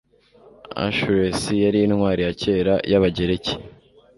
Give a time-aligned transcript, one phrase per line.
[0.85, 3.53] Achilles yari intwari ya kera y'Abagereki.